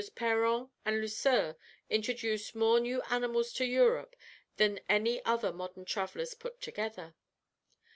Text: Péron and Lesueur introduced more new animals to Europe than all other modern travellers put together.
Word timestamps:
Péron 0.15 0.71
and 0.83 0.99
Lesueur 0.99 1.57
introduced 1.87 2.55
more 2.55 2.79
new 2.79 3.03
animals 3.11 3.53
to 3.53 3.65
Europe 3.67 4.15
than 4.57 4.79
all 4.89 5.21
other 5.25 5.53
modern 5.53 5.85
travellers 5.85 6.33
put 6.33 6.59
together. 6.59 7.13